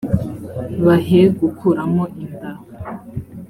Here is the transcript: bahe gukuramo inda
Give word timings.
bahe 0.85 1.21
gukuramo 1.39 2.03
inda 2.21 2.51